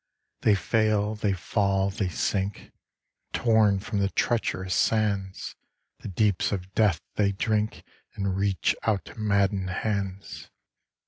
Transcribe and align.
They 0.41 0.55
fail, 0.55 1.13
they 1.13 1.33
fall, 1.33 1.91
they 1.91 2.09
sink, 2.09 2.71
Torn 3.33 3.77
from 3.79 3.99
the 3.99 4.09
treacherous 4.09 4.73
sands; 4.73 5.55
The 5.99 6.07
deeps 6.07 6.51
of 6.51 6.73
death 6.73 7.01
they 7.17 7.31
drink 7.33 7.83
And 8.15 8.35
reach 8.35 8.75
out 8.81 9.15
madden'd 9.15 9.69
hands. 9.69 10.49